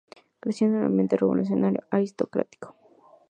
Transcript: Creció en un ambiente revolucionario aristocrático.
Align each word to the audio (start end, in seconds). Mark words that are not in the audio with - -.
Creció 0.39 0.65
en 0.65 0.77
un 0.77 0.85
ambiente 0.85 1.15
revolucionario 1.15 1.83
aristocrático. 1.91 2.75